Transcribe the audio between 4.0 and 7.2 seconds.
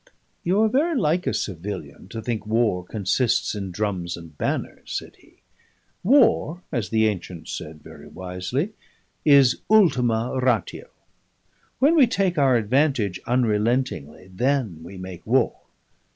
and banners," said he. "War (as the